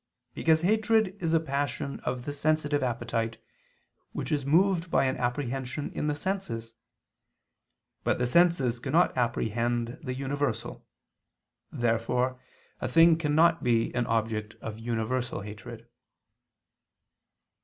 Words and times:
Because 0.33 0.61
hatred 0.63 1.15
is 1.19 1.35
a 1.35 1.39
passion 1.39 1.99
of 1.99 2.25
the 2.25 2.33
sensitive 2.33 2.81
appetite, 2.81 3.37
which 4.13 4.31
is 4.31 4.47
moved 4.47 4.89
by 4.89 5.05
an 5.05 5.15
apprehension 5.15 5.91
in 5.93 6.07
the 6.07 6.15
senses. 6.15 6.73
But 8.03 8.17
the 8.17 8.25
senses 8.25 8.79
cannot 8.79 9.15
apprehend 9.15 9.99
the 10.01 10.15
universal. 10.15 10.83
Therefore 11.71 12.41
a 12.79 12.87
thing 12.87 13.15
cannot 13.15 13.61
be 13.63 13.93
an 13.93 14.07
object 14.07 14.55
of 14.59 14.79
universal 14.79 15.41
hatred. 15.41 15.87